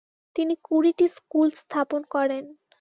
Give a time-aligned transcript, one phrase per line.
[0.35, 2.43] তিনি কুড়িটি স্কুুল স্থাপন করেন।